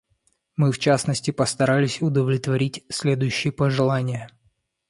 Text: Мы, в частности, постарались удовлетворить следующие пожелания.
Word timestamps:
Мы, 0.55 0.71
в 0.71 0.79
частности, 0.79 1.29
постарались 1.29 2.01
удовлетворить 2.01 2.83
следующие 2.89 3.51
пожелания. 3.53 4.31